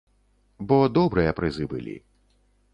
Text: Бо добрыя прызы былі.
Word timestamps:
Бо 0.71 0.79
добрыя 0.97 1.35
прызы 1.43 1.71
былі. 1.77 1.95